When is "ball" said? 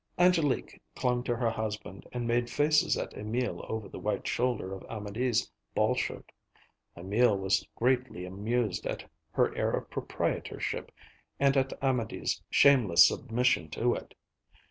5.75-5.93